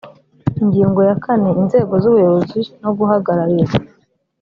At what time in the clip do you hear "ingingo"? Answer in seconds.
0.61-0.99